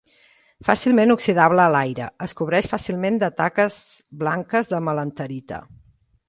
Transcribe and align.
Fàcilment 0.67 1.13
oxidable 1.15 1.61
a 1.65 1.73
l’aire, 1.75 2.07
es 2.27 2.33
cobreix 2.39 2.69
fàcilment 2.71 3.21
de 3.25 3.29
taques 3.43 3.79
blanques 4.25 4.73
de 4.73 4.81
melanterita. 4.89 5.63